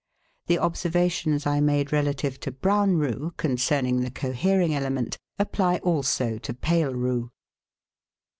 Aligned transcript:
The 0.47 0.57
observations 0.57 1.45
I 1.45 1.59
made 1.59 1.93
relative 1.93 2.39
to 2.39 2.51
brown 2.51 2.97
roux, 2.97 3.35
concerning 3.37 4.01
the 4.01 4.09
cohering 4.09 4.73
element, 4.73 5.19
apply 5.37 5.77
also 5.83 6.39
to 6.39 6.53
pale 6.55 6.95
roux. 6.95 7.29